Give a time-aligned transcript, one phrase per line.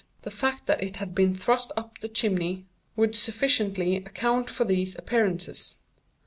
[0.23, 2.65] The fact that it had been thrust up the chimney
[2.95, 5.75] would sufficiently account for these appearances.